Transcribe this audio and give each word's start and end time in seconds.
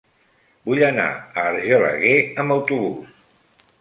Vull 0.69 0.81
anar 0.87 1.05
a 1.17 1.43
Argelaguer 1.51 2.17
amb 2.45 2.57
autobús. 2.57 3.13